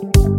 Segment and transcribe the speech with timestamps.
[0.00, 0.37] 那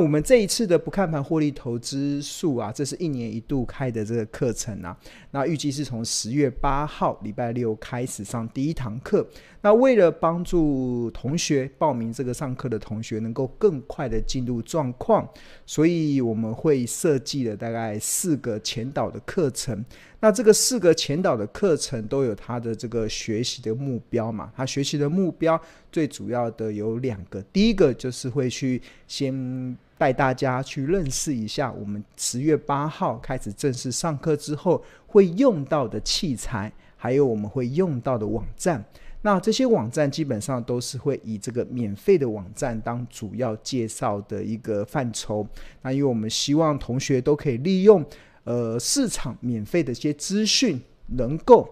[0.00, 4.96] 我们这一次的不看盘获利投资术啊，这是一年一度开的这个课程啊。
[5.30, 9.26] 那预计是从十月八号礼拜六开始上第一堂课。
[9.62, 15.28] 那为了帮助同学报名这个上课的同学能够更快的进入状况，
[15.66, 19.84] 所以我们会设计了大概四个前导的课程。
[20.22, 24.50] 那这个四个前导的课程都有它的这个学习的目标嘛？
[24.56, 25.60] 它学习的目标
[25.92, 38.82] 最主要的有两个，第一个就是会去先带大家去认识一下我们十月八号开始正式上课之后会用到的器材，还有我们会用到的网站。
[39.20, 45.46] 那这些网站基本上都是会以这个免费的网站当主要介绍的一个范畴。
[45.82, 48.02] 那因为我们希望同学都可以利用。
[48.44, 51.68] 呃，市场免费的一些资讯，能够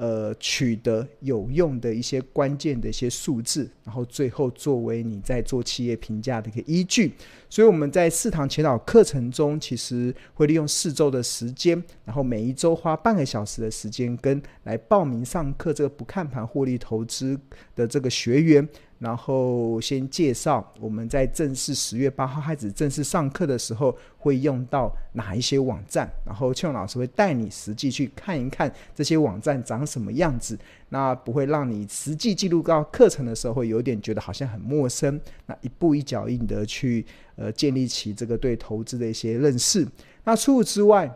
[0.00, 7.12] 呃取得有用的一些关键的一些数字，然后最后作为你在做企业评价的一个依据。
[7.50, 17.38] 所以我们在四堂前导课程中，其实会利用四周的时间，然后每一周花半个小时的时间，跟来报名上课这个不看盘获利投资
[17.76, 18.66] 的这个学员。
[19.00, 30.58] 然后先介绍我们在正式十月八号开始正式上课的时候会用到哪一些网站，然后庆老师会带你实际去看一看这些网站长什么样子，
[30.90, 39.88] 那不会让你实际进入到课程的时候会有点觉得好像很陌生，那一步一脚印的去呃建立起这个对投资的一些认识。
[40.24, 41.10] 那除此之外，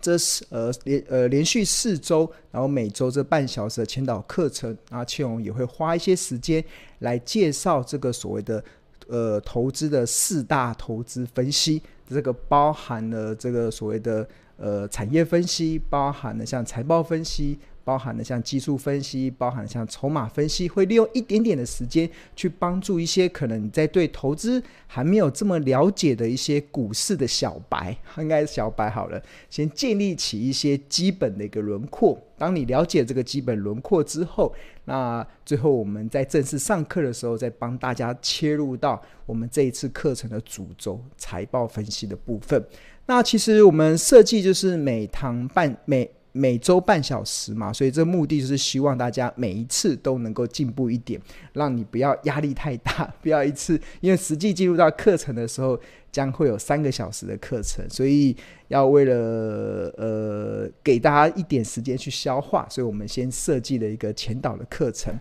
[0.00, 6.64] 这是呃连呃连续四周，然后每周这半小时的签导课程，啊，庆荣也会花一些时间
[7.00, 8.62] 来介绍这个所谓的
[9.08, 17.58] 呃投资的四大投资分析，这个包含了这个所谓的呃产业分析，包含了像财报分析。
[17.88, 22.06] 包含了像技术分析，包含了像筹码分析，会利用一点点的时间
[22.36, 29.18] 去帮助一些可能你在对投资还没有这么了解的一些股市的小白， 应该是小白好了，
[29.48, 32.20] 先建立起一些基本的一个轮廓。
[32.36, 42.62] 当你了解这个基本轮廓之后，那最后我们在正式上课的时候，再帮大家切入到我们这一次课程的主轴——财报分析的部分。
[43.06, 46.10] 那其实我们设计就是每堂半每。
[46.32, 51.20] 每周半小时嘛，所以这目的就是希望大家每一次都能够进步一点，
[51.54, 55.78] 让你不要压力太大， 不要一次，因为实际进入到课程的时候
[56.12, 58.36] 将会有三个小时的课程，所以
[58.68, 59.14] 要为了
[59.96, 65.12] 呃给大家一点时间去消化，所以我们先设计了一个前导的课程。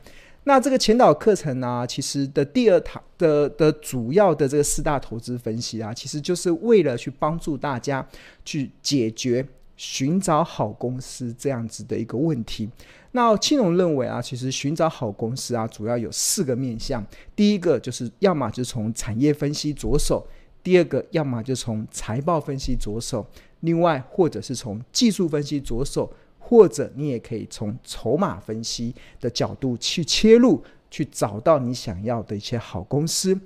[0.44, 8.08] 那这个前导课程呢，其实的第二堂的的主要的这个四大投资分析啊，其实就是为了去帮助大家
[8.46, 9.46] 去解决。
[9.78, 12.68] 寻找好公司这样子的一个问题，
[13.12, 17.06] 那青龙认为啊，其实寻找好公司啊，主要有四个面向。
[17.36, 20.28] 第一个就是要么就从产业分析着手，
[20.64, 23.26] 第二个要么就从财报分析着手，
[23.60, 33.40] 另外或者是从技术分析着手，或者你也可以从筹码分析的角度去切入，去找到你想要的一些好公司。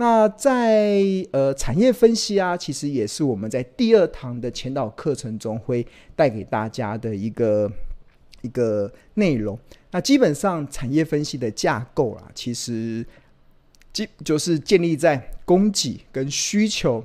[0.00, 7.70] 那在呃产业分析啊，其实也是我们在第二堂的前导课程中会带给大家的一个
[8.42, 9.58] 一个内容。
[9.90, 13.04] 那基本上产业分析的架构啊，其实
[13.92, 17.04] 基就是建立在供给跟需求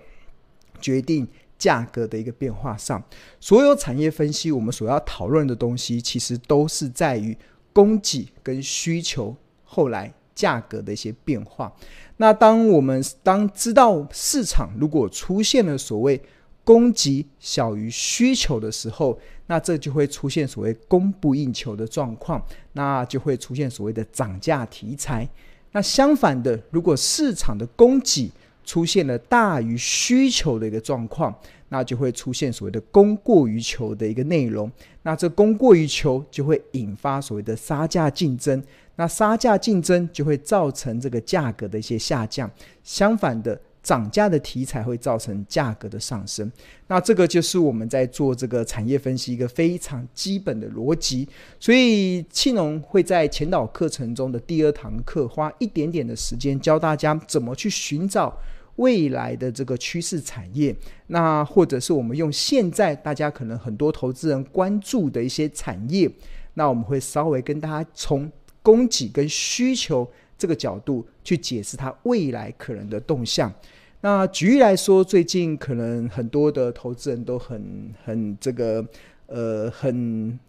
[0.79, 1.27] 决定
[1.57, 3.03] 价格的一个变化上。
[3.39, 7.35] 所有产业分析我们所要讨论的东西，其实都是在于
[7.73, 11.71] 供给跟需求后来价格的一些变化。
[12.17, 16.21] 那当我们当知道市场如果出现了所谓
[16.63, 22.41] 供给小于需求的时候，那这就会出现所谓供不应求的状况，
[22.71, 25.27] 那就会出现所谓的涨价题材。
[25.73, 28.31] 那相反的，如果市场的供给
[28.63, 31.33] 出现了大于需求的一个状况，
[31.69, 34.71] 那就会出现所谓的供过于求的一个内容。
[35.01, 38.63] 那这供过于求就会引发所谓的杀价竞争。
[38.95, 42.49] 那杀价竞争就会造成这个价格的一些下降，
[42.83, 46.49] 相反的，涨价的题材会造成价格的上升。
[46.85, 51.27] 那这个就是我们在做这个产业分析一个非常基本的逻辑。
[51.59, 58.31] 所以庆农会在前导课程中的第二堂课花一点点的时间教大家怎么去寻找
[58.75, 60.75] 未来的这个趋势产业。
[61.07, 66.09] 那或者是我们用现在大家可能很多投资人关注的一些产业，
[66.53, 68.31] 那我们会稍微跟大家从。
[68.65, 73.53] 供给跟需求这个角度去解释它未来可能的动向。
[73.99, 78.87] 那举例来说，最近可能很多的投资人都很很这个
[79.25, 80.39] 呃很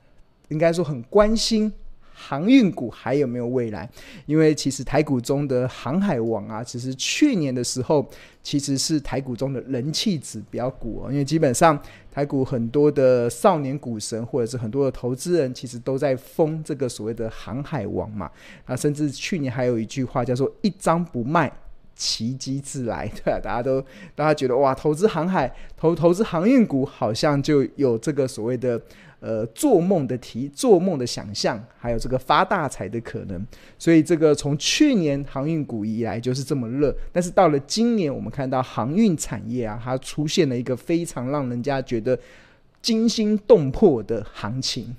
[0.47, 1.73] 应该说很关心。
[2.17, 3.91] 航运股还有没有未来？
[4.25, 8.09] 因为其实台股中的航海王啊，其实去年的时候
[8.41, 11.11] 其实是台股中的人气指标股哦。
[11.11, 11.77] 因为基本上
[12.13, 18.31] 台股很多的少年股神或者是很多的投资人，其实都在封这个所谓的航海王嘛。
[18.65, 21.53] 啊，甚至去年还有一句话叫做“一张不卖，
[21.97, 23.81] 奇迹自来”，对啊，大家都
[24.15, 28.81] 大家觉得哇，投资航海投投资航运股好像就有这个所谓的。
[29.27, 33.43] 呃，做梦的题，做梦的想象，还有这个发大财的可能，
[33.79, 42.19] 所以这个从去年航运股以来就是这么热，但是到了今年，我们看到航运产业啊，它出现了一个非常让人家觉得
[42.83, 44.95] 惊心动魄的行情。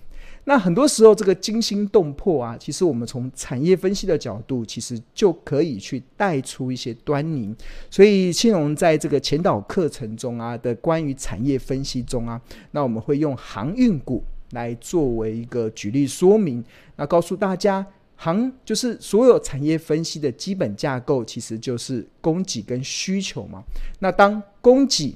[0.48, 7.52] 那很多时候，这个惊心动魄啊，其实我们从产业分析的角度，其实就可以去带出一些端倪。
[7.90, 12.40] 所以，庆隆在这个前导课程中啊的关于产业分析中啊，
[12.72, 16.64] 那我们会用航运股来作为一个举例说明，
[16.96, 17.84] 那告诉大家，
[18.16, 23.64] 航就是所有产业分析的基本架构，其实就是供给跟需求嘛。
[23.98, 25.16] 那当供给，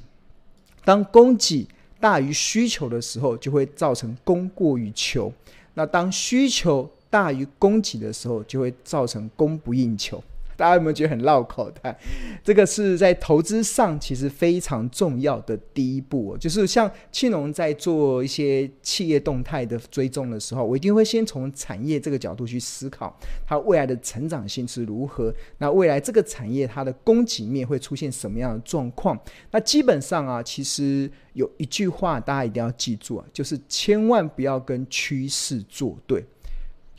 [0.83, 1.67] 当供给。
[1.99, 5.31] 大于需求的时候，就会造成供过于求；
[5.73, 10.23] 那当需求大于供给的时候，就会造成供不应求。
[10.59, 11.95] 大家有没有觉得很绕口的？
[12.43, 23.17] 这个是在投资上其实非常重要的第一步哦，就是像庆隆在做一些企业动态的追踪的时候，我一定会先从产业这个角度去思考
[23.47, 25.33] 它未来的成长性是如何。
[25.59, 29.17] 那未来这个产业它的供给面会出现什么样的状况？
[29.51, 36.25] 那基本上啊，其实有一句话大家一定要记住啊，就是千万不要跟趋势作对。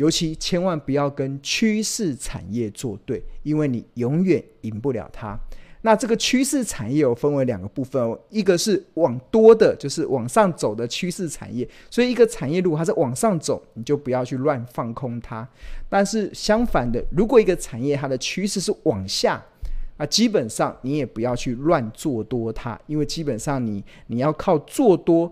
[0.00, 5.38] 尤其千万不要跟趋势产业作对，因为你永远赢不了它。
[5.82, 11.68] 那这个趋势产业有分为两个部分，一个是往多的，就是往上走的趋势产业。
[11.90, 15.46] 所以一个产业如果它是往上走，你就不要去乱放空它。
[15.90, 19.44] 但是相反的，如果一个产业它的趋势是往下，
[19.98, 25.30] 那基本上你也不要去乱做多它，因为基本上你你要靠做多。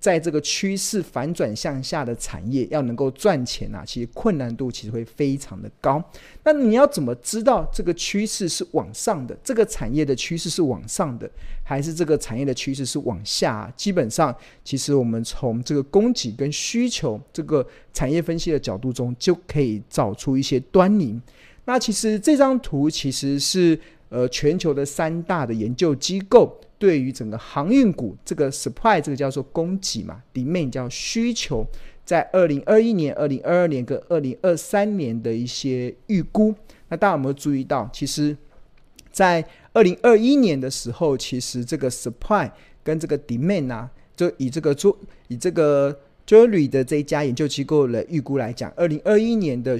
[0.00, 6.02] 在这个趋势反转向下的产业，要能够赚钱啊，其实困难度其实会非常的高。
[6.44, 9.36] 那你要怎么知道这个趋势是往上的？
[9.42, 11.28] 这个产业的趋势是往上的，
[11.64, 13.72] 还是这个产业的趋势是往下？
[13.76, 14.34] 基本上，
[14.64, 21.20] 其实我们从这个供给跟需求这个产业分析的角度中，就可以找出一些端倪。
[21.64, 23.78] 那其实这张图其实是
[24.08, 26.60] 呃全球的三大的研究机构。
[26.78, 31.66] 对于整个航运股，这个 supply 这个叫做供给嘛，demand 叫需求，
[32.04, 36.54] 在二零二一年、二零二二年跟二零二三年的一些预估。
[36.88, 37.90] 那大家有没有注意到？
[37.92, 38.36] 其实，
[39.10, 42.48] 在二零二一年的时候，其实这个 supply
[42.84, 44.96] 跟这个 demand 啊，就以这个做
[45.26, 49.76] 以这个 Jury 的这一家研究机构的预估来讲，二零二一年的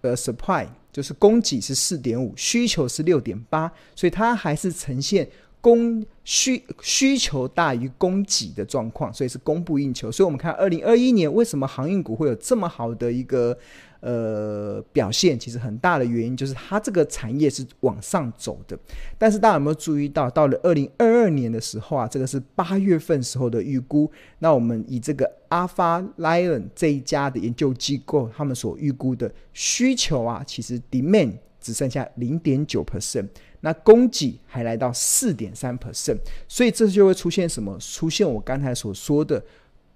[0.00, 5.28] 呃 supply 就是供给是四点五，需求是六点八，所以它还是呈现。
[5.60, 10.10] 供需需求大于供给的状况，所以是供不应求。
[10.10, 13.58] 所以，我们看二零二一年为什么航运股会有这么好的一个
[14.00, 15.38] 呃表现？
[15.38, 18.78] 其实很大的原因就是它这个产业是往上走的。
[19.16, 24.10] 但是，大家有没有注意到，到了二零二二年的时候啊，这个是八月份时候的预估。
[24.38, 33.28] 那我们以这个 Alpha Lion 这一家的研究机构，他们所预估的需求啊，其实 Demand 只剩下零点九 percent。
[33.60, 37.76] 那供给还来到四点三 percent，所以这就会出现什么？
[37.80, 39.42] 出现我刚才所说的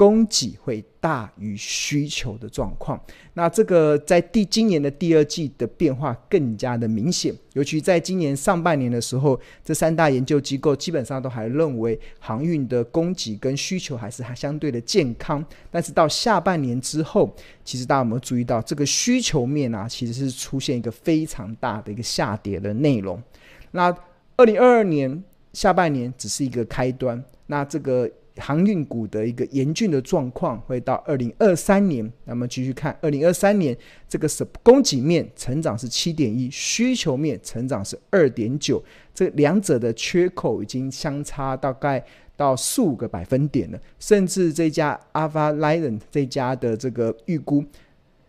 [0.03, 3.01] 供给会大于需求的状况。
[3.35, 15.45] 那这个在第今年的第二季的变化更加的明显，尤其在今年上半年的时候，这三大研究机构基本上都还认为航运的供给跟需求还是还相对的健康。
[15.71, 17.33] 但是到下半年之后，
[17.65, 23.23] 其实大家有没有注意到这个需求面啊，其实是出现一个非常大的一个下跌的内容。
[23.71, 23.97] 那
[24.37, 32.11] 二零二二年下半年只是一个开端，那这个航运股的一个严峻的状况会到二零二三年。
[32.25, 33.77] 那么继续看二零二三年，
[34.09, 38.83] 这个是供给面成长是七点一，需求面成长是二点九，
[39.15, 42.03] 这两者的缺口已经相差大概
[42.37, 43.79] 到四五个百分点了。
[43.99, 47.65] 甚至这家 Alpha Lion 这家的这个预估，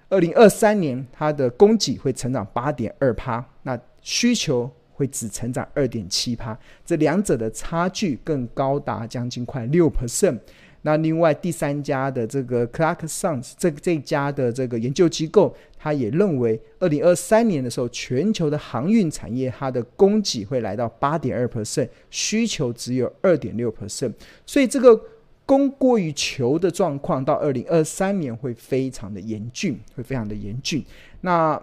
[0.09, 4.69] 二零二三年它的供给会成长八点二趴，那需求。
[4.93, 10.39] 会只成长二点七趴，这两者的差距更高达将近快六 percent。
[10.85, 24.11] 那另外第三家的这个 Clarksons 这这家的这个研究机构，他也认为，二零二三年的时候，全球的航运产业它的供给会来到八点二 percent，需求只有二点六 percent。
[24.45, 25.01] 所以这个
[25.45, 30.83] 供过于求的状况，到二零二三年会非常的严峻，会非常的严峻。
[31.21, 31.57] 那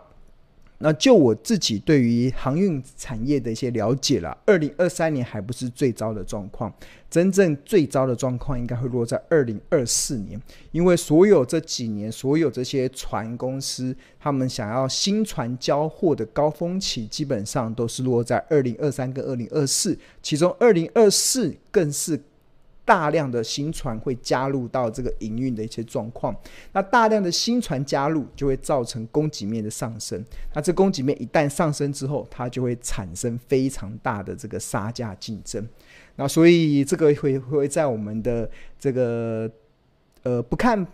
[0.83, 6.73] 那就我自己对于航运产业的一些了解了，二零二三年还不是最糟的状况，
[7.11, 10.41] 真正最糟的状况应该会落在二零二四年，
[10.73, 22.19] 因为所有这几年所有这些船公司，他们想要新船交货的高峰期，基本上都是落在二零二三跟二零二四，其中二零二四更是。
[22.91, 26.35] 大量的新船会加入到这个营运的一些状况，
[26.73, 30.21] 那大量的新船加入就会造成供给面的上升，
[30.53, 35.65] 那这供给面一旦上升之后，它就会产生非常大的这个杀价竞争，
[36.17, 39.49] 那所以这个会会在我们的这个
[40.25, 40.85] 呃不看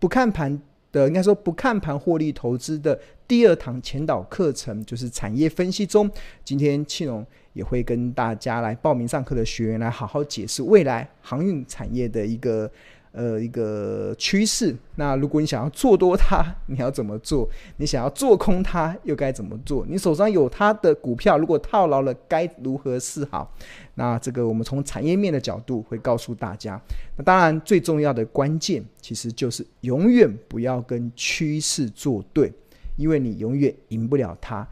[0.00, 0.60] 不看盘
[0.92, 6.10] 的，应该说不看盘获利投资的第二堂前导课程，就是产业分析中，
[6.44, 7.26] 今天庆荣。
[7.52, 12.70] 也会跟大家来报名上课的学员来好好解释未来航运产业的一个
[13.12, 14.74] 呃一个趋势。
[14.96, 17.48] 那如果你想要做多它，你要怎么做？
[17.76, 19.84] 你想要做空它，又该怎么做？
[19.88, 23.52] 你手上有它的股票，如果套牢了，该如何是好？
[23.94, 26.80] 那这个我们从产业面的角度会告诉大家。
[27.16, 32.52] 那当然最重要的关键，其实就是永远不要跟趋势作对，
[32.96, 34.66] 因为你永远赢不了它。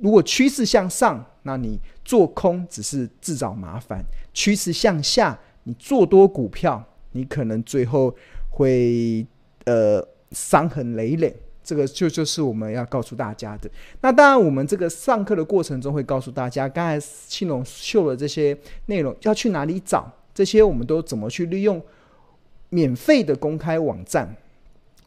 [0.00, 4.00] 如果趋势向上，那你做空只是自找麻烦；
[4.32, 8.14] 趋势向下，你做多股票，你可能最后
[8.50, 9.26] 会
[9.64, 11.34] 呃伤痕累累。
[11.64, 13.70] 这个就就是我们要告诉大家的。
[14.02, 18.54] 那当然，我们这个上课的过程中会告诉大家，刚才庆龙秀的这些
[18.86, 21.80] 内容要去哪里找，这些我们都怎么去利用
[22.68, 24.36] 免费的公开网站，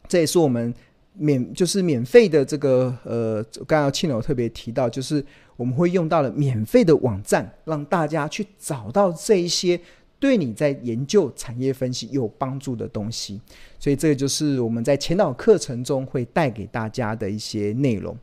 [0.08, 0.74] 这也是我们。
[1.20, 5.24] 免就是免费的这个呃，刚刚庆龙特别提到，就是
[5.56, 9.80] 我们会用到了免费的网站，让大家去找到这一些
[10.18, 13.40] 对你在研究产业分析有帮助的东西。
[13.78, 18.16] 所以这个就是我们在前导课程中会带给大家的一些内容。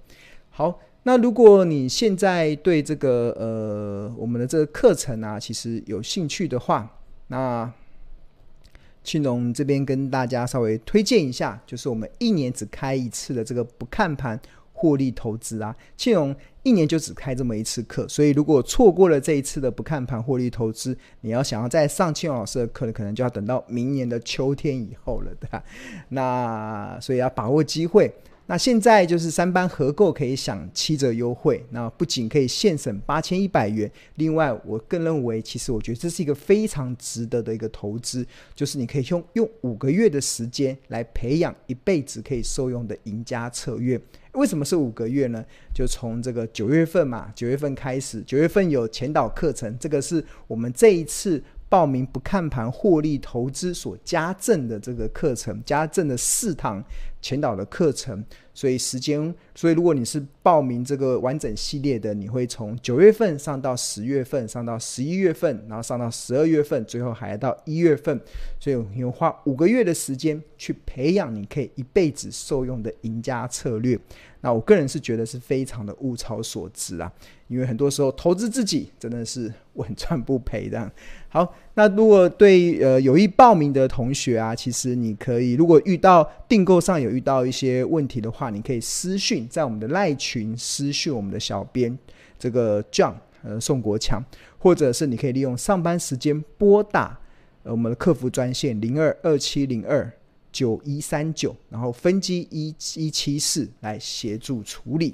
[0.49, 6.97] 好，那如果你现在对这个呃我们的这个课程啊，其实有兴趣的话，
[7.27, 7.71] 那。
[9.03, 14.39] 庆龙这边跟大家稍微推荐一下，就是我们一年只开一次的这个不看盘
[14.73, 15.75] 获利投资啊。
[15.95, 16.35] 庆龙
[16.65, 25.63] 一年就只开这么一次课，所以如果错过了这一次的不看盘获利投资，你要想要再上庆老师的课呢，可能就要等到明年的秋天以后了，对吧？
[26.09, 28.11] 那所以要把握机会。
[28.47, 38.23] 那现在就是三班合购可以享七折优惠，那不仅可以现省八千一百元，另外我更认为，其实我觉得这是一个非常值得的一个投资，
[38.53, 43.99] 就是你可以用用五个月的时间来培养一辈子可以受用的赢家策略。
[44.33, 45.43] 为什么是五个月呢？
[45.73, 51.41] 就从这个九月份嘛，九月份开始，九月份有前导课程，这个是我们这一次。
[51.67, 56.83] 报名不看盘获利投资所加赠的这个课程，加赠的四堂
[57.21, 58.23] 前导的课程，
[58.55, 68.19] 所以时间，所以如果你是报名这个完整系列的，你会从九月份上到十月份，上到十一月份，然后上到十二月份，最后还到一月份，
[68.59, 73.99] 所以你会花五个月的时间去培养你可以一辈子受用的赢家策略。
[74.39, 77.11] 那我个人是觉得是非常的物超所值啊，
[77.47, 80.89] 因为很多时候投资自己真的是稳赚不赔的。
[81.27, 91.95] 好，那如果对呃有意报名的同学啊，其实你可以如果遇到订购上有遇到一些问题的话，你可以私讯在我们的赖群私讯我们的小编
[92.39, 93.13] 这个 John
[93.43, 94.23] 呃宋国强，
[94.57, 97.19] 或者是你可以利用上班时间拨打
[97.63, 100.11] 呃我们的客服专线零二二七零二。
[100.55, 105.13] 九一三九，然后分机一一七四来协助处理，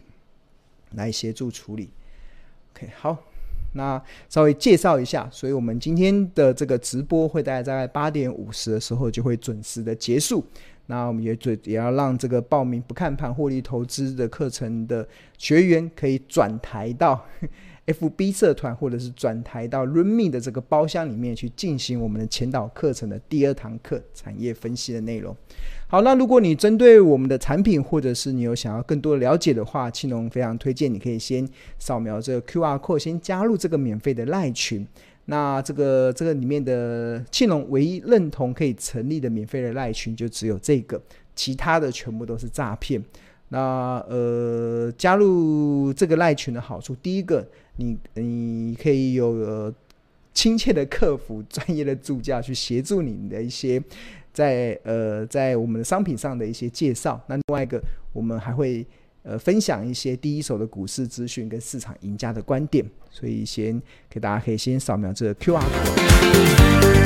[0.92, 1.90] 来协助处理。
[2.76, 3.18] OK，好，
[3.74, 10.46] 那稍微介绍一下，所以我们今天的这个直播会大概在八点五十的时候就会准时的结束。
[10.88, 17.26] 那我们也准也要让这个报名不看盘获利投资的课程的学员可以转台到。
[17.88, 25.36] FB 社团或者是转台到 RunMe 的这个包厢里面去进行我们的前导课程的第二堂课产业分析的内容。
[25.92, 31.46] 好，那如果你针对我们的产品或者是你有想要更多的了解的话，庆龙非常推荐你可以先
[31.80, 34.88] 扫描这个 QR code，先加入这个免费的赖群。
[35.26, 41.02] 那这个这个里面的庆龙唯一认同可以成立的免费的赖群就只有这个，
[41.36, 43.04] 其他的全部都是诈骗。
[43.50, 47.46] 那呃，加入这个赖群的好处，第一个。
[47.76, 49.74] 你你可以有呃
[50.34, 53.82] 亲切的客服、 专业的助教去协助你的一些
[54.34, 57.20] 在呃在我们的商品上的一些介绍。
[57.28, 57.82] 那另外一个，
[58.14, 58.86] 我们还会
[59.24, 62.86] 呃分享一些第一手的股市资讯跟市场赢家的观点。
[63.10, 67.01] 所以先给大家可以先扫描这个 QR code。